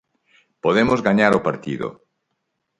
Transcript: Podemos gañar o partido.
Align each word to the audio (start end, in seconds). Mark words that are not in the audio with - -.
Podemos 0.63 1.03
gañar 1.07 1.31
o 1.39 1.43
partido. 1.47 1.87